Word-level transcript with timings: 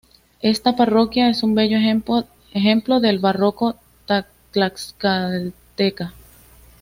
Esta 0.41 0.75
parroquia 0.75 1.29
es 1.29 1.43
un 1.43 1.53
bello 1.53 1.77
ejemplo 1.77 2.99
del 2.99 3.19
barroco 3.19 3.75
tlaxcalteca. 4.51 6.15